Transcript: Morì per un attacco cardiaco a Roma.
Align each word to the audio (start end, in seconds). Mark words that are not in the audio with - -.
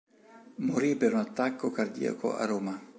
Morì 0.65 0.95
per 0.95 1.13
un 1.13 1.19
attacco 1.19 1.69
cardiaco 1.69 2.35
a 2.35 2.45
Roma. 2.47 2.81